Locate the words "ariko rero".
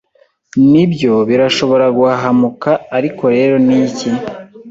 2.97-3.55